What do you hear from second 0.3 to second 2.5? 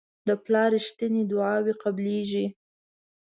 پلار رښتیني دعاوې قبلیږي.